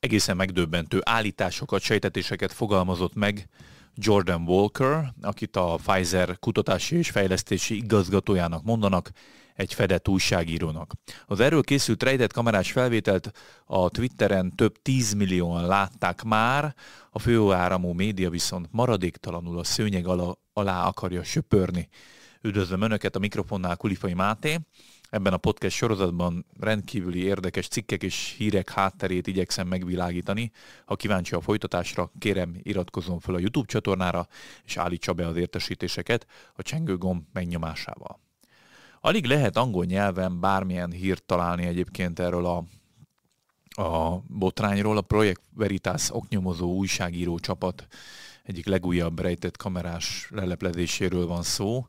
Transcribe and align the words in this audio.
egészen 0.00 0.36
megdöbbentő 0.36 1.00
állításokat, 1.04 1.80
sejtetéseket 1.80 2.52
fogalmazott 2.52 3.14
meg 3.14 3.48
Jordan 3.94 4.42
Walker, 4.42 5.12
akit 5.22 5.56
a 5.56 5.78
Pfizer 5.86 6.38
kutatási 6.38 6.96
és 6.96 7.10
fejlesztési 7.10 7.76
igazgatójának 7.76 8.62
mondanak, 8.62 9.10
egy 9.54 9.74
fedett 9.74 10.08
újságírónak. 10.08 10.92
Az 11.26 11.40
erről 11.40 11.62
készült 11.62 12.02
rejtett 12.02 12.32
kamerás 12.32 12.72
felvételt 12.72 13.30
a 13.64 13.88
Twitteren 13.88 14.52
több 14.54 14.82
tízmillióan 14.82 15.66
látták 15.66 16.22
már, 16.22 16.74
a 17.10 17.18
főáramú 17.18 17.92
média 17.92 18.30
viszont 18.30 18.68
maradéktalanul 18.70 19.58
a 19.58 19.64
szőnyeg 19.64 20.06
alá, 20.06 20.32
alá 20.52 20.86
akarja 20.86 21.22
söpörni. 21.22 21.88
Üdvözlöm 22.42 22.82
Önöket 22.82 23.16
a 23.16 23.18
mikrofonnál 23.18 23.76
Kulifai 23.76 24.14
Máté. 24.14 24.58
Ebben 25.10 25.32
a 25.32 25.36
podcast 25.36 25.76
sorozatban 25.76 26.46
rendkívüli 26.60 27.22
érdekes 27.22 27.68
cikkek 27.68 28.02
és 28.02 28.34
hírek 28.36 28.70
hátterét 28.70 29.26
igyekszem 29.26 29.68
megvilágítani. 29.68 30.50
Ha 30.84 30.96
kíváncsi 30.96 31.34
a 31.34 31.40
folytatásra, 31.40 32.10
kérem 32.18 32.56
iratkozzon 32.62 33.20
fel 33.20 33.34
a 33.34 33.38
YouTube 33.38 33.66
csatornára, 33.66 34.26
és 34.64 34.76
állítsa 34.76 35.12
be 35.12 35.26
az 35.26 35.36
értesítéseket 35.36 36.26
a 36.54 36.62
csengő 36.62 36.96
gomb 36.96 37.22
megnyomásával. 37.32 38.20
Alig 39.00 39.24
lehet 39.24 39.56
angol 39.56 39.84
nyelven 39.84 40.40
bármilyen 40.40 40.90
hírt 40.90 41.24
találni 41.24 41.66
egyébként 41.66 42.18
erről 42.18 42.46
a, 42.46 42.64
a 43.82 44.22
botrányról. 44.26 44.96
A 44.96 45.02
Projekt 45.02 45.42
Veritas 45.54 46.10
oknyomozó 46.10 46.74
újságíró 46.74 47.38
csapat 47.38 47.86
egyik 48.44 48.66
legújabb 48.66 49.20
rejtett 49.20 49.56
kamerás 49.56 50.28
leleplezéséről 50.30 51.26
van 51.26 51.42
szó. 51.42 51.86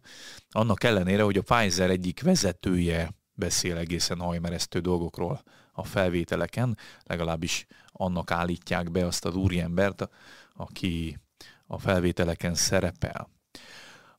Annak 0.50 0.84
ellenére, 0.84 1.24
hogy 1.24 1.38
a 1.38 1.42
Pfizer 1.42 1.90
egyik 1.90 2.22
vezetője 2.22 3.18
beszél 3.40 3.78
egészen 3.78 4.20
hajmeresztő 4.20 4.80
dolgokról 4.80 5.42
a 5.72 5.84
felvételeken, 5.84 6.78
legalábbis 7.04 7.66
annak 7.88 8.32
állítják 8.32 8.92
be 8.92 9.06
azt 9.06 9.26
az 9.26 9.36
úriembert, 9.36 10.10
aki 10.56 11.18
a 11.68 11.80
felvételeken 11.80 12.54
szerepel. 12.54 13.30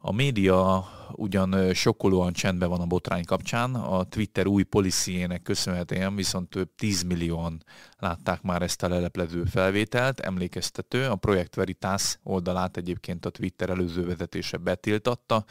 A 0.03 0.13
média 0.13 0.89
ugyan 1.13 1.75
sokkolóan 1.75 2.33
csendben 2.33 2.69
van 2.69 2.81
a 2.81 2.87
botrány 2.87 3.25
kapcsán, 3.25 3.75
a 3.75 4.05
Twitter 4.05 4.47
új 4.47 4.63
policyjének 4.63 5.43
köszönhetően 5.43 6.17
viszont 6.17 6.49
több 6.49 6.75
10 6.77 7.03
millióan 7.03 7.65
látták 7.99 8.43
már 8.43 8.63
ezt 8.63 8.83
a 8.83 8.89
leleplező 8.89 9.45
felvételt. 9.45 10.21
Emlékeztető, 10.21 11.07
a 11.07 11.17
Projekt 11.17 11.55
Veritas 11.55 12.19
oldalát 12.23 12.77
egyébként 12.77 13.27
a 13.27 13.31
Twitter 13.31 13.71
előző 13.71 14.07
vezetése 14.07 14.57
betiltatta, 14.57 15.45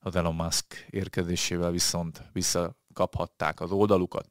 az 0.00 0.16
Elon 0.16 0.34
Musk 0.34 0.86
érkezésével 0.90 1.70
viszont 1.70 2.22
visszakaphatták 2.92 3.60
az 3.60 3.70
oldalukat. 3.70 4.30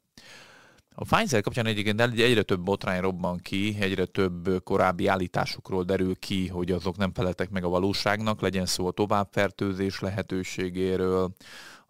A 0.94 1.04
Pfizer 1.04 1.40
kapcsán 1.42 1.66
egyébként 1.66 2.00
egyre 2.00 2.42
több 2.42 2.60
botrány 2.60 3.00
robban 3.00 3.38
ki, 3.38 3.76
egyre 3.80 4.04
több 4.04 4.62
korábbi 4.64 5.06
állításokról 5.06 5.84
derül 5.84 6.16
ki, 6.18 6.48
hogy 6.48 6.70
azok 6.70 6.96
nem 6.96 7.12
feleltek 7.12 7.50
meg 7.50 7.64
a 7.64 7.68
valóságnak, 7.68 8.40
legyen 8.40 8.66
szó 8.66 8.86
a 8.86 8.90
továbbfertőzés 8.90 10.00
lehetőségéről, 10.00 11.32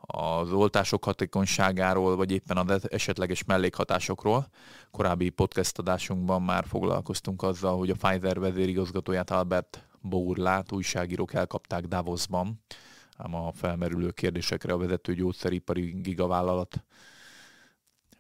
az 0.07 0.53
oltások 0.53 1.05
hatékonyságáról, 1.05 2.17
vagy 2.17 2.33
éppen 2.33 2.57
az 2.57 2.91
esetleges 2.91 3.45
mellékhatásokról. 3.45 4.47
Korábbi 4.91 5.29
podcast 5.29 5.79
adásunkban 5.79 6.43
már 6.43 6.65
foglalkoztunk 6.67 7.43
azzal, 7.43 7.79
hogy 7.79 7.91
a 7.91 7.95
Pfizer 7.95 8.39
vezérigazgatóját 8.39 9.31
Albert 9.31 9.87
Bourlát 10.01 10.73
újságírók 10.73 11.35
elkapták 11.35 11.85
Davosban, 11.87 12.61
ám 13.23 13.35
a 13.35 13.53
felmerülő 13.53 14.11
kérdésekre 14.11 14.73
a 14.73 14.79
vezető 14.79 15.15
gyógyszeripari 15.15 16.01
gigavállalat 16.01 16.85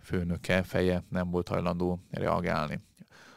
főnöke, 0.00 0.62
feje 0.62 1.05
nem 1.09 1.31
volt 1.31 1.48
hajlandó 1.48 1.98
reagálni. 2.11 2.81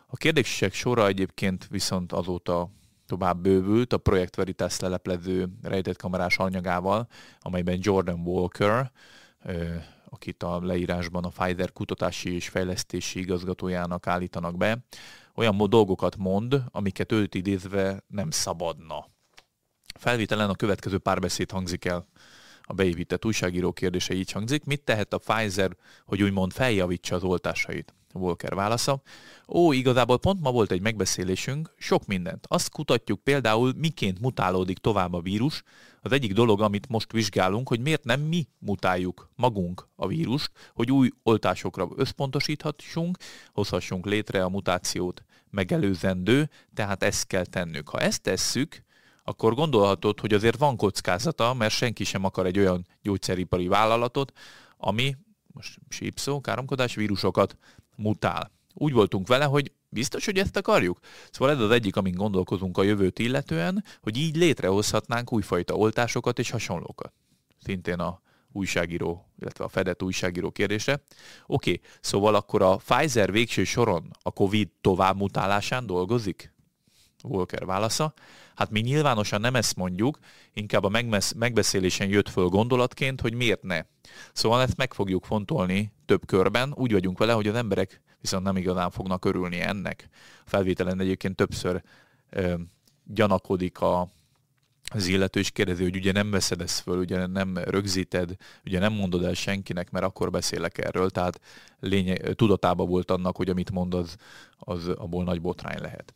A 0.08 0.16
kérdések 0.16 0.74
sora 0.74 1.08
egyébként 1.08 1.68
viszont 1.68 2.12
azóta 2.12 2.70
tovább 3.06 3.42
bővült 3.42 3.94
a 3.94 3.98
Projekt 3.98 4.36
Veritas 4.36 4.80
leleplező 4.80 5.50
rejtett 5.62 5.98
kamerás 5.98 6.38
anyagával, 6.38 7.08
amelyben 7.40 7.78
Jordan 7.82 8.20
Walker, 8.20 8.92
akit 10.10 10.44
a 10.44 10.60
leírásban 10.62 11.24
a 11.24 11.30
Pfizer 11.30 11.72
kutatási 11.72 12.34
és 12.34 12.50
fejlesztési 12.50 13.20
igazgatójának 13.20 14.08
állítanak 14.08 14.58
be, 14.58 14.78
olyan 15.36 15.70
dolgokat 15.70 16.18
mond, 16.18 16.62
amiket 16.72 17.12
őt 17.12 17.36
idézve 17.36 18.04
nem 18.08 18.32
szabadna. 18.32 19.14
Felvételen 20.00 20.50
a 20.50 20.56
következő 20.56 20.98
párbeszéd 20.98 21.52
hangzik 21.52 21.86
el 21.86 22.08
a 22.68 22.74
beépített 22.74 23.26
újságíró 23.26 23.72
kérdése 23.72 24.14
így 24.14 24.32
hangzik. 24.32 24.64
Mit 24.64 24.82
tehet 24.82 25.14
a 25.14 25.18
Pfizer, 25.18 25.76
hogy 26.06 26.24
úgymond 26.24 26.52
feljavítsa 26.52 27.16
az 27.16 27.24
oltásait? 27.24 27.94
Volker 28.12 28.56
válasza. 28.56 29.02
Ó, 29.48 29.72
igazából 29.72 30.20
pont 30.20 30.42
ma 30.42 30.52
volt 30.52 30.72
egy 30.72 30.82
megbeszélésünk, 30.82 31.74
sok 31.78 32.06
mindent. 32.06 32.46
Azt 32.48 32.70
kutatjuk 32.70 33.24
például, 33.24 33.74
miként 33.78 34.20
mutálódik 34.20 34.78
tovább 34.78 35.14
a 35.14 35.22
vírus. 35.22 35.64
Az 36.02 36.12
egyik 36.12 36.34
dolog, 36.34 36.62
amit 36.62 36.90
most 36.90 37.12
vizsgálunk, 37.12 37.68
hogy 37.68 37.80
miért 37.80 38.04
nem 38.04 38.22
mi 38.22 38.48
mutáljuk 38.60 39.30
magunk 39.36 39.88
a 39.96 40.08
vírust, 40.08 40.52
hogy 40.74 40.92
új 40.92 41.10
oltásokra 41.24 41.88
összpontosíthassunk, 41.96 43.18
hozhassunk 43.54 44.06
létre 44.06 44.44
a 44.44 44.50
mutációt 44.50 45.24
megelőzendő, 45.50 46.50
tehát 46.74 47.04
ezt 47.04 47.28
kell 47.28 47.46
tennünk. 47.46 47.90
Ha 47.90 48.00
ezt 48.00 48.22
tesszük, 48.22 48.84
akkor 49.28 49.54
gondolhatod, 49.54 50.20
hogy 50.20 50.34
azért 50.34 50.58
van 50.58 50.78
kockázata, 50.78 51.54
mert 51.54 51.74
senki 51.74 52.04
sem 52.04 52.24
akar 52.24 52.46
egy 52.46 52.60
olyan 52.60 52.88
gyógyszeripari 53.02 53.68
vállalatot, 53.68 54.32
ami, 54.78 55.16
most 55.54 55.80
sípszó, 55.90 56.42
káromkodás, 56.42 56.96
vírusokat 56.96 57.58
mutál. 57.96 58.52
Úgy 58.74 58.94
voltunk 58.94 59.28
vele, 59.28 59.46
hogy 59.46 59.72
biztos, 59.90 60.26
hogy 60.26 60.38
ezt 60.38 60.58
akarjuk? 60.58 61.00
Szóval 61.32 61.54
ez 61.54 61.62
az 61.62 61.72
egyik, 61.72 61.96
amin 61.96 62.16
gondolkozunk 62.16 62.78
a 62.78 62.84
jövőt 62.84 63.20
illetően, 63.20 63.84
hogy 64.02 64.18
így 64.18 64.36
létrehozhatnánk 64.36 65.34
újfajta 65.34 65.76
oltásokat 65.76 66.40
és 66.40 66.50
hasonlókat. 66.50 67.14
Szintén 67.64 68.00
a 68.00 68.22
újságíró, 68.52 69.30
illetve 69.40 69.64
a 69.64 69.68
fedett 69.68 70.04
újságíró 70.04 70.52
kérdése. 70.52 71.04
Oké, 71.46 71.80
szóval 72.02 72.36
akkor 72.36 72.62
a 72.62 72.76
Pfizer 72.76 73.32
végső 73.32 73.64
soron 73.64 74.12
a 74.22 74.32
COVID 74.32 74.70
tovább 74.82 75.18
mutálásán 75.18 75.86
dolgozik? 75.86 76.55
Volker 77.28 77.66
válasza. 77.66 78.14
Hát 78.56 78.70
mi 78.70 78.80
nyilvánosan 78.80 79.42
nem 79.42 79.56
ezt 79.56 79.76
mondjuk, 79.76 80.20
inkább 80.54 80.84
a 80.84 81.02
megbeszélésen 81.36 82.10
jött 82.10 82.30
föl 82.30 82.48
gondolatként, 82.48 83.22
hogy 83.22 83.34
miért 83.34 83.64
ne. 83.64 83.82
Szóval 84.34 84.62
ezt 84.62 84.78
meg 84.78 84.94
fogjuk 84.94 85.26
fontolni 85.26 85.92
több 86.06 86.26
körben, 86.26 86.74
úgy 86.76 86.92
vagyunk 86.92 87.18
vele, 87.18 87.34
hogy 87.34 87.48
az 87.48 87.56
emberek 87.56 88.02
viszont 88.22 88.44
nem 88.44 88.58
igazán 88.58 88.90
fognak 88.90 89.26
örülni 89.26 89.60
ennek. 89.60 90.10
A 90.46 90.50
felvételen 90.50 91.00
egyébként 91.00 91.36
többször 91.36 91.84
ö, 92.30 92.54
gyanakodik 93.04 93.82
a, 93.82 94.08
az 94.94 95.08
illető 95.08 95.40
is 95.40 95.52
kérdezi, 95.52 95.84
hogy 95.84 95.96
ugye 95.96 96.12
nem 96.12 96.32
veszed 96.32 96.62
ezt 96.62 96.80
föl, 96.80 96.98
ugye 96.98 97.26
nem 97.26 97.58
rögzíted, 97.58 98.36
ugye 98.66 98.80
nem 98.80 98.94
mondod 98.94 99.24
el 99.24 99.34
senkinek, 99.34 99.92
mert 99.92 100.06
akkor 100.06 100.32
beszélek 100.32 100.78
erről, 100.78 101.10
tehát 101.10 101.40
lényeg, 101.80 102.34
tudatában 102.36 102.88
volt 102.88 103.12
annak, 103.12 103.36
hogy 103.36 103.50
amit 103.50 103.72
mond, 103.72 103.94
az, 103.94 104.16
az 104.58 104.88
abból 104.88 105.24
nagy 105.24 105.42
botrány 105.42 105.82
lehet. 105.82 106.14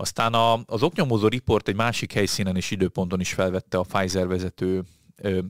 Aztán 0.00 0.32
a, 0.32 0.60
az 0.66 0.82
oknyomozó 0.82 1.28
riport 1.28 1.68
egy 1.68 1.76
másik 1.76 2.12
helyszínen 2.12 2.56
és 2.56 2.70
időponton 2.70 3.20
is 3.20 3.32
felvette 3.32 3.78
a 3.78 3.82
Pfizer 3.82 4.26
vezető 4.26 4.84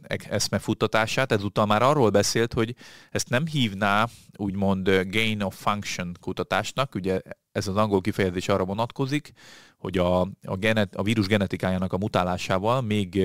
eszmefuttatását, 0.08 1.32
ezúttal 1.32 1.66
már 1.66 1.82
arról 1.82 2.10
beszélt, 2.10 2.52
hogy 2.52 2.74
ezt 3.10 3.28
nem 3.28 3.46
hívná 3.46 4.08
úgymond 4.36 4.88
gain 4.88 5.42
of 5.42 5.60
function 5.60 6.16
kutatásnak, 6.20 6.94
ugye 6.94 7.20
ez 7.52 7.68
az 7.68 7.76
angol 7.76 8.00
kifejezés 8.00 8.48
arra 8.48 8.64
vonatkozik, 8.64 9.32
hogy 9.78 9.98
a, 9.98 10.20
a, 10.42 10.56
genet, 10.56 10.96
a 10.96 11.02
vírus 11.02 11.26
genetikájának 11.26 11.92
a 11.92 11.98
mutálásával 11.98 12.80
még 12.80 13.22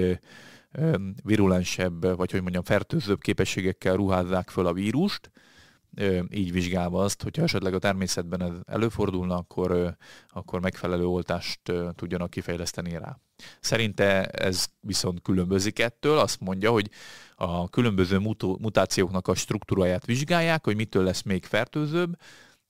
virulensebb, 1.23 2.15
vagy 2.15 2.31
hogy 2.31 2.41
mondjam, 2.41 2.63
fertőzőbb 2.63 3.21
képességekkel 3.21 3.95
ruházzák 3.95 4.49
föl 4.49 4.65
a 4.65 4.73
vírust, 4.73 5.31
így 6.29 6.51
vizsgálva 6.51 7.03
azt, 7.03 7.23
hogyha 7.23 7.43
esetleg 7.43 7.73
a 7.73 7.79
természetben 7.79 8.41
ez 8.41 8.53
előfordulna, 8.65 9.37
akkor, 9.37 9.97
akkor 10.29 10.61
megfelelő 10.61 11.05
oltást 11.05 11.59
tudjanak 11.95 12.29
kifejleszteni 12.29 12.97
rá. 12.97 13.19
Szerinte 13.59 14.25
ez 14.25 14.65
viszont 14.79 15.21
különbözik 15.21 15.79
ettől, 15.79 16.17
azt 16.17 16.39
mondja, 16.39 16.71
hogy 16.71 16.89
a 17.35 17.69
különböző 17.69 18.17
mutációknak 18.59 19.27
a 19.27 19.35
struktúráját 19.35 20.05
vizsgálják, 20.05 20.65
hogy 20.65 20.75
mitől 20.75 21.03
lesz 21.03 21.21
még 21.21 21.45
fertőzőbb, 21.45 22.15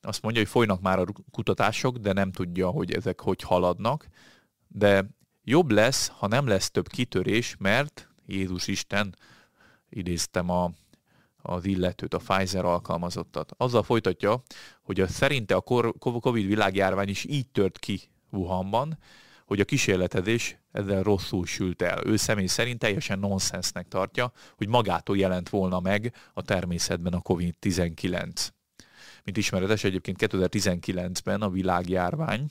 azt 0.01 0.21
mondja, 0.21 0.41
hogy 0.41 0.49
folynak 0.49 0.81
már 0.81 0.99
a 0.99 1.05
kutatások, 1.31 1.97
de 1.97 2.13
nem 2.13 2.31
tudja, 2.31 2.69
hogy 2.69 2.91
ezek 2.91 3.21
hogy 3.21 3.41
haladnak, 3.41 4.07
de 4.67 5.05
jobb 5.43 5.71
lesz, 5.71 6.07
ha 6.07 6.27
nem 6.27 6.47
lesz 6.47 6.71
több 6.71 6.87
kitörés, 6.87 7.55
mert 7.59 8.09
Jézus 8.25 8.67
Isten, 8.67 9.15
idéztem 9.89 10.49
a 10.49 10.71
az 11.45 11.65
illetőt, 11.65 12.13
a 12.13 12.17
Pfizer 12.17 12.65
alkalmazottat. 12.65 13.51
Azzal 13.57 13.83
folytatja, 13.83 14.41
hogy 14.81 14.99
a, 14.99 15.07
szerinte 15.07 15.55
a 15.55 15.61
Covid 15.99 16.45
világjárvány 16.45 17.09
is 17.09 17.25
így 17.25 17.47
tört 17.47 17.79
ki 17.79 18.01
Wuhanban, 18.29 18.97
hogy 19.45 19.59
a 19.59 19.65
kísérletezés 19.65 20.57
ezzel 20.71 21.03
rosszul 21.03 21.45
sült 21.45 21.81
el. 21.81 22.05
Ő 22.05 22.15
személy 22.15 22.45
szerint 22.45 22.79
teljesen 22.79 23.19
nonsensnek 23.19 23.87
tartja, 23.87 24.31
hogy 24.57 24.67
magától 24.67 25.17
jelent 25.17 25.49
volna 25.49 25.79
meg 25.79 26.13
a 26.33 26.41
természetben 26.41 27.13
a 27.13 27.21
Covid-19. 27.21 28.47
Mint 29.23 29.37
ismeretes, 29.37 29.83
egyébként 29.83 30.17
2019-ben 30.21 31.41
a 31.41 31.49
világjárvány 31.49 32.49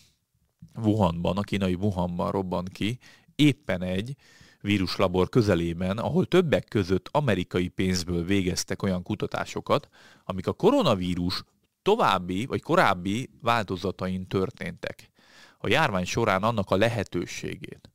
Wuhanban, 0.75 1.37
a 1.37 1.43
kínai 1.43 1.75
Wuhanban 1.75 2.31
robbant 2.31 2.69
ki, 2.69 2.99
éppen 3.35 3.83
egy 3.83 4.17
víruslabor 4.63 5.29
közelében, 5.29 5.99
ahol 5.99 6.27
többek 6.27 6.65
között 6.65 7.09
amerikai 7.13 7.69
pénzből 7.69 8.25
végeztek 8.25 8.83
olyan 8.83 9.03
kutatásokat, 9.03 9.89
amik 10.25 10.47
a 10.47 10.53
koronavírus 10.53 11.45
további 11.83 12.47
vagy 12.47 12.63
korábbi 12.63 13.31
változatain 13.41 14.27
történtek. 14.27 15.11
A 15.59 15.69
járvány 15.69 16.05
során 16.05 16.43
annak 16.43 16.71
a 16.71 16.77
lehetőségét, 16.77 17.91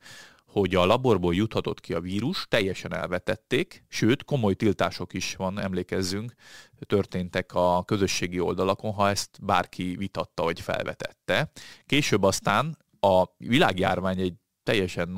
hogy 0.45 0.75
a 0.75 0.85
laborból 0.85 1.35
juthatott 1.35 1.79
ki 1.79 1.93
a 1.93 1.99
vírus, 1.99 2.45
teljesen 2.49 2.93
elvetették, 2.93 3.83
sőt, 3.87 4.23
komoly 4.23 4.53
tiltások 4.53 5.13
is 5.13 5.35
van, 5.35 5.59
emlékezzünk, 5.59 6.33
történtek 6.79 7.53
a 7.53 7.83
közösségi 7.83 8.39
oldalakon, 8.39 8.91
ha 8.91 9.09
ezt 9.09 9.37
bárki 9.41 9.95
vitatta 9.95 10.43
vagy 10.43 10.61
felvetette. 10.61 11.51
Később 11.85 12.23
aztán 12.23 12.77
a 12.99 13.23
világjárvány 13.37 14.19
egy 14.19 14.33
teljesen 14.63 15.09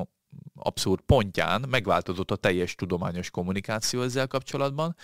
abszurd 0.60 1.02
pontján 1.02 1.66
megváltozott 1.70 2.32
a 2.32 2.36
teljes 2.36 2.76
tudományos 2.76 3.30
kommunikáció 3.30 4.02
ezzel 4.02 4.28
kapcsolatban, 4.28 4.96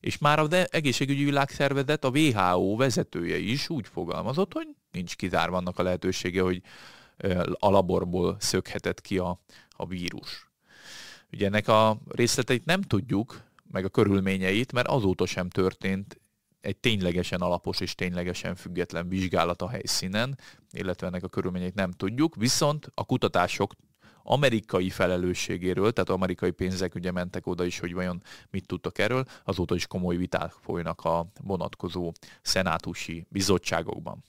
és 0.00 0.18
már 0.18 0.38
az 0.38 0.66
egészségügyi 0.70 1.24
világszervezet, 1.24 2.04
a 2.04 2.08
WHO 2.08 2.76
vezetője 2.76 3.36
is 3.36 3.68
úgy 3.68 3.88
fogalmazott, 3.88 4.52
hogy 4.52 4.66
nincs 4.90 5.16
kizárva 5.16 5.56
annak 5.56 5.78
a 5.78 5.82
lehetősége, 5.82 6.42
hogy 6.42 6.62
a 7.58 7.70
laborból 7.70 8.36
szökhetett 8.38 9.00
ki 9.00 9.18
a, 9.18 9.40
a 9.70 9.86
vírus. 9.86 10.50
Ugye 11.32 11.46
ennek 11.46 11.68
a 11.68 11.98
részleteit 12.08 12.64
nem 12.64 12.82
tudjuk, 12.82 13.42
meg 13.70 13.84
a 13.84 13.88
körülményeit, 13.88 14.72
mert 14.72 14.88
azóta 14.88 15.26
sem 15.26 15.48
történt 15.48 16.20
egy 16.60 16.76
ténylegesen 16.76 17.40
alapos 17.40 17.80
és 17.80 17.94
ténylegesen 17.94 18.54
független 18.54 19.08
vizsgálat 19.08 19.62
a 19.62 19.68
helyszínen, 19.68 20.38
illetve 20.70 21.06
ennek 21.06 21.22
a 21.22 21.28
körülményeit 21.28 21.74
nem 21.74 21.90
tudjuk, 21.90 22.34
viszont 22.34 22.90
a 22.94 23.04
kutatások 23.04 23.72
amerikai 24.26 24.90
felelősségéről, 24.90 25.92
tehát 25.92 26.10
amerikai 26.10 26.50
pénzek 26.50 26.94
ugye 26.94 27.10
mentek 27.10 27.46
oda 27.46 27.64
is, 27.64 27.78
hogy 27.78 27.94
vajon 27.94 28.22
mit 28.50 28.66
tudtak 28.66 28.98
erről, 28.98 29.24
azóta 29.44 29.74
is 29.74 29.86
komoly 29.86 30.16
viták 30.16 30.52
folynak 30.60 31.04
a 31.04 31.26
vonatkozó 31.42 32.12
szenátusi 32.42 33.26
bizottságokban. 33.28 34.24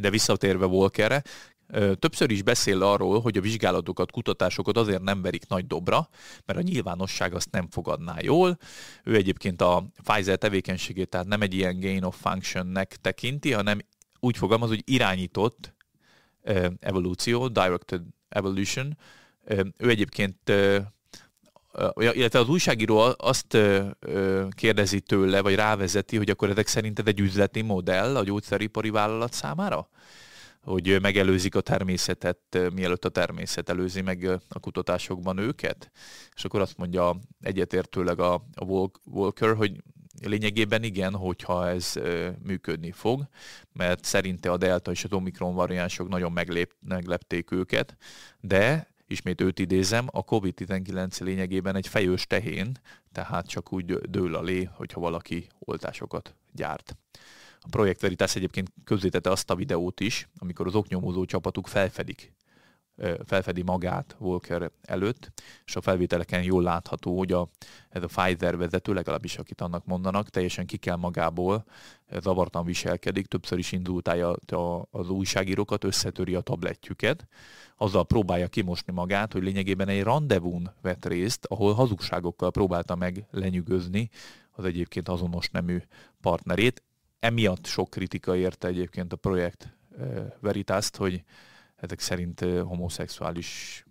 De 0.00 0.10
visszatérve 0.10 0.66
Volkerre, 0.66 1.22
Többször 1.98 2.30
is 2.30 2.42
beszél 2.42 2.82
arról, 2.82 3.20
hogy 3.20 3.36
a 3.36 3.40
vizsgálatokat, 3.40 4.12
kutatásokat 4.12 4.76
azért 4.76 5.02
nem 5.02 5.22
verik 5.22 5.48
nagy 5.48 5.66
dobra, 5.66 6.08
mert 6.44 6.58
a 6.58 6.62
nyilvánosság 6.62 7.34
azt 7.34 7.50
nem 7.50 7.68
fogadná 7.70 8.16
jól. 8.20 8.58
Ő 9.04 9.14
egyébként 9.14 9.60
a 9.60 9.84
Pfizer 10.02 10.38
tevékenységét 10.38 11.08
tehát 11.08 11.26
nem 11.26 11.42
egy 11.42 11.54
ilyen 11.54 11.80
gain 11.80 12.02
of 12.02 12.20
functionnek 12.20 12.96
tekinti, 12.96 13.52
hanem 13.52 13.78
úgy 14.20 14.36
fogalmaz, 14.36 14.68
hogy 14.68 14.82
irányított 14.84 15.74
evolúció, 16.80 17.48
directed 17.48 18.02
evolution. 18.28 18.98
Ő 19.76 19.88
egyébként 19.88 20.52
illetve 21.96 22.38
az 22.38 22.48
újságíró 22.48 23.14
azt 23.16 23.58
kérdezi 24.50 25.00
tőle, 25.00 25.40
vagy 25.40 25.54
rávezeti, 25.54 26.16
hogy 26.16 26.30
akkor 26.30 26.50
ezek 26.50 26.66
szerinted 26.66 27.08
egy 27.08 27.20
üzleti 27.20 27.62
modell 27.62 28.16
a 28.16 28.24
gyógyszeripari 28.24 28.90
vállalat 28.90 29.32
számára? 29.32 29.88
hogy 30.66 31.00
megelőzik 31.00 31.54
a 31.54 31.60
természetet, 31.60 32.70
mielőtt 32.74 33.04
a 33.04 33.08
természet 33.08 33.68
előzi 33.68 34.00
meg 34.00 34.40
a 34.48 34.58
kutatásokban 34.58 35.38
őket. 35.38 35.90
És 36.34 36.44
akkor 36.44 36.60
azt 36.60 36.76
mondja 36.76 37.18
egyetértőleg 37.40 38.20
a, 38.20 38.34
a 38.54 38.90
Walker, 39.04 39.54
hogy 39.54 39.82
lényegében 40.26 40.82
igen, 40.82 41.14
hogyha 41.14 41.68
ez 41.68 41.92
működni 42.42 42.92
fog, 42.92 43.28
mert 43.72 44.04
szerinte 44.04 44.50
a 44.50 44.56
delta 44.56 44.90
és 44.90 45.04
az 45.04 45.12
omikron 45.12 45.54
variánsok 45.54 46.08
nagyon 46.08 46.32
meglép, 46.32 46.74
meglepték 46.80 47.50
őket, 47.50 47.96
de 48.40 48.94
ismét 49.06 49.40
őt 49.40 49.58
idézem, 49.58 50.06
a 50.10 50.24
COVID-19 50.24 51.22
lényegében 51.22 51.76
egy 51.76 51.88
fejős 51.88 52.26
tehén, 52.26 52.72
tehát 53.12 53.46
csak 53.46 53.72
úgy 53.72 53.84
dől 53.94 54.34
a 54.34 54.42
lé, 54.42 54.68
hogyha 54.72 55.00
valaki 55.00 55.46
oltásokat 55.58 56.34
gyárt. 56.52 56.96
A 57.60 57.68
Projekt 57.70 58.00
Veritas 58.00 58.36
egyébként 58.36 58.72
közzétette 58.84 59.30
azt 59.30 59.50
a 59.50 59.54
videót 59.54 60.00
is, 60.00 60.28
amikor 60.38 60.66
az 60.66 60.74
oknyomozó 60.74 61.24
csapatuk 61.24 61.66
felfedik 61.66 62.32
felfedi 63.26 63.62
magát 63.62 64.16
Walker 64.18 64.70
előtt, 64.82 65.32
és 65.64 65.76
a 65.76 65.80
felvételeken 65.80 66.42
jól 66.42 66.62
látható, 66.62 67.18
hogy 67.18 67.32
a, 67.32 67.48
ez 67.88 68.02
a 68.02 68.06
Pfizer 68.06 68.56
vezető, 68.56 68.92
legalábbis 68.92 69.38
akit 69.38 69.60
annak 69.60 69.84
mondanak, 69.84 70.28
teljesen 70.28 70.66
ki 70.66 70.76
kell 70.76 70.96
magából, 70.96 71.64
zavartan 72.20 72.64
viselkedik, 72.64 73.26
többször 73.26 73.58
is 73.58 73.72
indultálja 73.72 74.36
az 74.90 75.08
újságírókat, 75.08 75.84
összetöri 75.84 76.34
a 76.34 76.40
tabletjüket, 76.40 77.26
azzal 77.76 78.06
próbálja 78.06 78.48
kimosni 78.48 78.92
magát, 78.92 79.32
hogy 79.32 79.42
lényegében 79.42 79.88
egy 79.88 80.02
rendezvún 80.02 80.70
vett 80.82 81.06
részt, 81.06 81.46
ahol 81.46 81.74
hazugságokkal 81.74 82.50
próbálta 82.50 82.94
meg 82.94 83.26
lenyűgözni 83.30 84.10
az 84.50 84.64
egyébként 84.64 85.08
azonos 85.08 85.50
nemű 85.50 85.82
partnerét. 86.20 86.82
Emiatt 87.18 87.66
sok 87.66 87.90
kritika 87.90 88.36
érte 88.36 88.68
egyébként 88.68 89.12
a 89.12 89.16
projekt 89.16 89.76
Veritaszt, 90.40 90.96
hogy 90.96 91.24
ezek 91.76 92.00
szerint 92.00 92.40
homoszexuális 92.40 93.84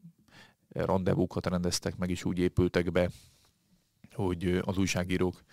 rendezvúkat 0.69 1.45
rendeztek 1.45 1.97
meg, 1.97 2.09
és 2.09 2.23
úgy 2.23 2.39
épültek 2.39 2.91
be, 2.91 3.09
hogy 4.11 4.61
az 4.61 4.77
újságírók 4.77 5.43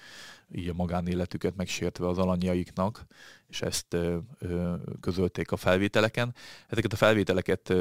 így 0.54 0.68
a 0.68 0.72
magánéletüket 0.72 1.56
megsértve 1.56 2.08
az 2.08 2.18
alanyjaiknak, 2.18 3.06
és 3.48 3.62
ezt 3.62 3.96
közölték 5.00 5.52
a 5.52 5.56
felvételeken. 5.56 6.34
Ezeket 6.68 6.92
a 6.92 6.96
felvételeket 6.96 7.74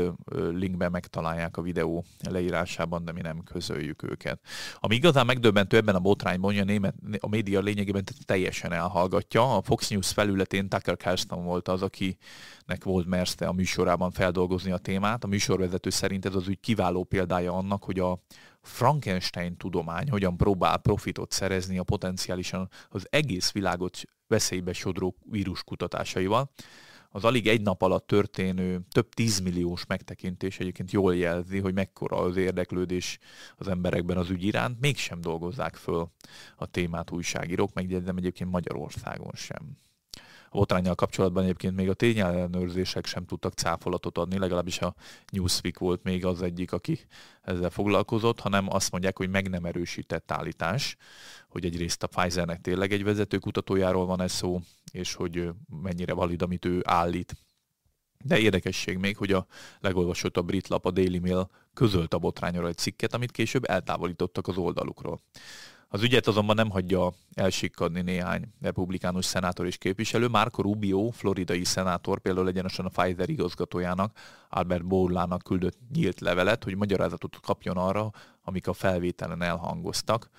linkben 0.52 0.92
megtalálják 0.92 1.58
a 1.58 1.62
videó 1.62 2.06
leírásában, 2.30 3.06
de 3.06 3.12
mi 3.12 3.22
nem 3.22 3.44
közöljük 3.44 4.04
őket. 4.04 4.40
Ami 4.76 4.96
igazán 4.96 5.26
megdöbbentő 5.26 5.78
ebben 5.78 5.96
a 5.96 6.00
botrányban, 6.00 6.52
hogy 6.52 6.62
a, 6.62 6.64
német, 6.64 6.96
a 7.20 7.28
média 7.28 7.60
lényegében 7.60 8.04
teljesen 8.26 8.72
elhallgatja. 8.72 9.56
A 9.56 9.62
Fox 9.62 9.90
News 9.90 10.12
felületén 10.12 10.70
Tucker 10.70 10.98
Carlson 10.98 11.44
volt 11.44 11.68
az, 11.68 11.82
akinek 11.82 12.84
volt 12.84 13.08
merszte 13.08 13.48
a 13.48 13.54
műsorában 13.54 14.12
feldolgozni 14.12 14.72
a 14.72 14.78
témát. 14.78 15.24
A 15.24 15.28
műsorvezető 15.28 15.90
szerint 15.90 16.26
ez 16.26 16.36
az 16.36 16.48
úgy 16.48 16.60
kiváló 16.60 17.04
példája 17.04 17.54
annak, 17.54 17.84
hogy 17.84 18.00
a 18.00 18.20
Frankenstein 18.62 19.58
tudomány 19.58 20.10
hogyan 20.10 20.38
próbál 20.38 20.78
profitot 20.78 21.32
szerezni 21.32 21.78
a 21.78 21.84
potenciálisan 21.84 22.61
az 22.90 23.08
egész 23.10 23.52
világot 23.52 24.02
veszélybe 24.28 24.74
sodró 24.74 25.16
vírus 25.26 25.64
kutatásaival. 25.64 26.52
Az 27.14 27.24
alig 27.24 27.48
egy 27.48 27.62
nap 27.62 27.82
alatt 27.82 28.08
történő 28.08 28.82
több 28.92 29.14
tízmilliós 29.14 29.86
megtekintés 29.86 30.60
egyébként 30.60 30.92
jól 30.92 31.16
jelzi, 31.16 31.60
hogy 31.60 31.74
mekkora 31.74 32.18
az 32.18 32.36
érdeklődés 32.36 33.20
az 33.56 33.68
emberekben 33.68 34.18
az 34.18 34.30
ügy 34.30 34.44
iránt, 34.44 34.80
mégsem 34.80 35.22
dolgozzák 35.22 35.76
föl 35.76 36.12
a 36.56 36.66
témát 36.66 37.12
újságírók, 37.12 37.74
megjegyzem 37.74 38.18
egyébként 38.18 38.52
Magyarországon 38.52 39.32
sem. 39.36 39.78
A 40.54 40.58
botrányjal 40.58 40.96
kapcsolatban 40.96 41.44
egyébként 41.44 41.76
még 41.76 41.90
a 41.90 41.94
tényellenőrzések 41.94 43.06
sem 43.06 43.26
tudtak 43.26 43.54
cáfolatot 43.54 44.18
adni, 44.18 44.38
legalábbis 44.38 44.80
a 44.80 44.96
Newsweek 45.32 45.80
volt 45.80 46.04
még 46.04 46.26
az 46.26 46.42
egyik, 46.42 46.72
aki 46.72 47.00
ezzel 47.42 47.70
foglalkozott, 47.70 48.40
hanem 48.40 48.74
azt 48.74 48.92
mondják, 48.92 49.18
hogy 49.18 49.30
meg 49.30 49.50
nem 49.50 49.66
erősített 49.66 50.32
állítás, 50.32 50.96
hogy 51.50 51.66
egyrészt 51.66 52.04
a 52.04 52.08
Pfizernek 52.08 52.62
tényleg 52.62 52.92
egy 52.92 53.04
vezető 53.04 53.38
kutatójáról 53.38 54.06
van 54.06 54.22
ez 54.22 54.32
szó, 54.32 54.60
és 54.92 55.14
hogy 55.14 55.50
mennyire 55.82 56.14
valid, 56.14 56.42
amit 56.42 56.66
ő 56.66 56.82
állít. 56.84 57.36
De 58.24 58.40
érdekesség 58.40 58.98
még, 58.98 59.18
hogy 59.18 59.32
a 59.32 59.46
legolvasottabb 59.80 60.46
brit 60.46 60.68
lap, 60.68 60.86
a 60.86 60.92
Daily 60.92 61.20
Mail 61.20 61.50
közölt 61.74 62.14
a 62.14 62.20
botrányról 62.20 62.68
egy 62.68 62.78
cikket, 62.78 63.14
amit 63.14 63.32
később 63.32 63.70
eltávolítottak 63.70 64.48
az 64.48 64.58
oldalukról. 64.58 65.22
Az 65.94 66.02
ügyet 66.04 66.28
azonban 66.28 66.56
nem 66.56 66.70
hagyja 66.70 67.12
elsikkadni 67.34 68.02
néhány 68.02 68.54
republikánus 68.62 69.26
szenátor 69.26 69.66
és 69.66 69.78
képviselő. 69.78 70.28
Marco 70.28 70.62
Rubio, 70.62 71.10
floridai 71.10 71.64
szenátor 71.64 72.20
például 72.20 72.48
egyenesen 72.48 72.86
a 72.86 72.90
Pfizer 72.90 73.30
igazgatójának, 73.30 74.18
Albert 74.50 74.86
Bourlának 74.86 75.42
küldött 75.44 75.78
nyílt 75.94 76.20
levelet, 76.20 76.64
hogy 76.64 76.76
magyarázatot 76.76 77.40
kapjon 77.40 77.78
arra, 77.78 78.12
amik 78.44 78.68
a 78.68 78.74
felvételen 78.74 79.42
elhangoztak. 79.42 80.30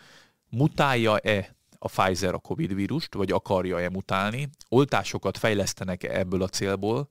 Mutálja-e 0.51 1.57
a 1.79 1.89
Pfizer 1.89 2.35
a 2.35 2.39
Covid 2.39 2.75
vírust, 2.75 3.15
vagy 3.15 3.33
akarja-e 3.33 3.91
mutálni, 3.91 4.49
oltásokat 4.69 5.39
fejlesztenek-e 5.39 6.19
ebből 6.19 6.43
a 6.43 6.49
célból, 6.49 7.09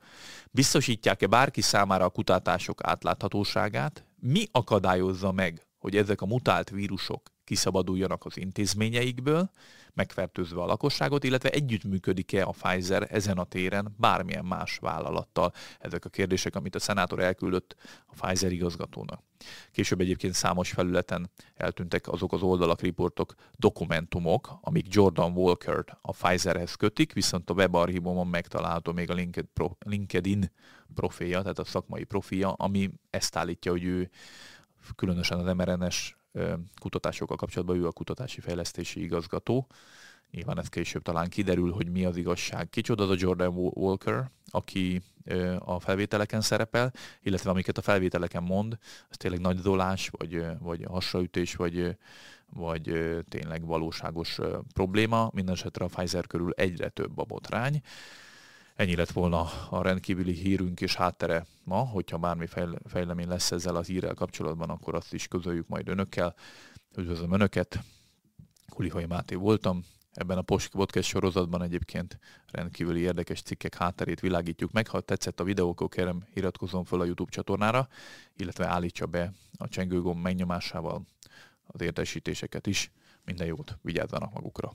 biztosítják-e 0.52 1.28
bárki 1.28 1.62
számára 1.62 2.06
a 2.06 2.10
kutatások 2.10 2.84
átláthatóságát, 2.84 4.06
mi 4.20 4.46
akadályozza 4.52 5.32
meg, 5.32 5.66
hogy 5.82 5.96
ezek 5.96 6.22
a 6.22 6.26
mutált 6.26 6.70
vírusok 6.70 7.22
kiszabaduljanak 7.44 8.26
az 8.26 8.38
intézményeikből, 8.38 9.52
megfertőzve 9.94 10.62
a 10.62 10.66
lakosságot, 10.66 11.24
illetve 11.24 11.50
együttműködik-e 11.50 12.46
a 12.46 12.50
Pfizer 12.50 13.08
ezen 13.10 13.38
a 13.38 13.44
téren 13.44 13.96
bármilyen 13.98 14.46
más 14.46 14.78
vállalattal. 14.78 15.54
Ezek 15.80 16.06
a 16.06 16.10
kérdések, 16.10 16.56
amit 16.56 16.76
a 16.76 16.80
szenátor 16.80 17.20
elküldött 17.20 17.76
a 18.06 18.14
Pfizer 18.22 18.52
igazgatónak. 18.52 19.24
Később 19.72 20.00
egyébként 20.00 20.34
számos 20.34 20.72
felületen 20.72 21.30
eltűntek 21.54 22.08
azok 22.08 22.34
az 22.34 22.42
oldalak, 22.42 22.82
riportok, 22.82 23.34
dokumentumok, 23.52 24.58
amik 24.62 24.86
Jordan 24.90 25.32
Walker-t 25.32 25.98
a 26.02 26.12
Pfizerhez 26.12 26.76
kötik, 26.76 27.14
viszont 27.14 27.50
a 27.50 27.54
webarchívumon 27.54 28.28
megtalálható 28.28 28.92
még 28.92 29.10
a 29.10 29.18
LinkedIn 29.80 30.52
profilja, 30.94 31.42
tehát 31.42 31.60
a 31.60 31.64
szakmai 31.64 32.04
profilja, 32.04 32.52
ami 32.52 32.92
ezt 33.10 33.36
állítja, 33.36 33.72
hogy 33.72 33.84
ő 33.84 34.10
különösen 34.96 35.40
az 35.40 35.54
mRNS 35.56 36.18
kutatásokkal 36.82 37.38
kapcsolatban 37.38 37.78
ő 37.78 37.88
a 37.88 37.92
kutatási 37.92 38.42
fejlesztési 38.42 39.02
igazgató. 39.04 39.68
Nyilván 40.32 40.60
ez 40.60 40.68
később 40.68 41.02
talán 41.02 41.30
kiderül, 41.30 41.72
hogy 41.72 41.90
mi 41.90 42.06
az 42.06 42.18
igazság. 42.18 42.70
Kicsoda 42.70 43.04
az 43.04 43.10
a 43.10 43.16
Jordan 43.18 43.54
Walker, 43.56 44.32
aki 44.50 45.02
a 45.60 45.80
felvételeken 45.80 46.42
szerepel, 46.42 46.94
illetve 47.22 47.50
amiket 47.50 47.78
a 47.78 47.82
felvételeken 47.82 48.44
mond, 48.44 48.78
az 49.10 49.18
tényleg 49.18 49.40
nagy 49.40 49.60
dolás, 49.60 50.10
vagy, 50.10 50.46
vagy 50.60 50.86
hasraütés, 50.90 51.56
vagy, 51.56 51.98
vagy 52.50 53.16
tényleg 53.30 53.66
valóságos 53.66 54.40
probléma. 54.74 55.30
Mindenesetre 55.34 55.86
a 55.86 55.88
Pfizer 55.88 56.28
körül 56.28 56.52
egyre 56.56 56.90
több 56.90 57.18
a 57.18 57.24
botrány. 57.24 57.82
Ennyi 58.82 58.96
lett 58.96 59.12
volna 59.12 59.50
a 59.70 59.82
rendkívüli 59.82 60.34
hírünk 60.34 60.82
és 60.82 60.96
háttere 60.96 61.46
ma, 61.64 61.78
hogyha 61.78 62.18
bármi 62.18 62.48
fejlemény 62.86 63.28
lesz 63.28 63.52
ezzel 63.52 63.76
az 63.76 63.88
hírrel 63.88 64.14
kapcsolatban, 64.14 64.70
akkor 64.70 64.96
azt 64.96 65.14
is 65.14 65.28
közöljük 65.28 65.68
majd 65.68 65.88
önökkel. 65.88 66.36
Üdvözlöm 66.96 67.32
önöket, 67.32 67.80
Kulihai 68.70 69.06
Máté 69.06 69.36
voltam, 69.36 69.86
ebben 70.14 70.38
a 70.38 70.42
podcast 70.72 71.10
sorozatban 71.10 71.62
egyébként 71.62 72.20
rendkívüli 72.52 73.00
érdekes 73.00 73.42
cikkek 73.42 73.76
hátterét 73.76 74.20
világítjuk 74.20 74.72
meg. 74.72 74.88
Ha 74.88 75.02
tetszett 75.02 75.40
a 75.40 75.44
videó, 75.44 75.70
akkor 75.70 75.90
kérem 75.90 76.28
iratkozzon 76.34 76.84
fel 76.84 77.00
a 77.00 77.06
YouTube 77.06 77.32
csatornára, 77.32 77.88
illetve 78.36 78.68
állítsa 78.68 79.06
be 79.06 79.34
a 79.58 79.68
csengőgomb 79.68 80.22
megnyomásával 80.22 81.06
az 81.66 81.82
értesítéseket 81.82 82.68
is. 82.68 82.92
Minden 83.26 83.48
jót, 83.48 83.78
vigyázzanak 83.82 84.34
magukra! 84.34 84.74